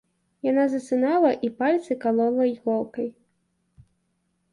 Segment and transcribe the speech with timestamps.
[0.51, 3.07] Яна засынала і пальцы калола іголкай.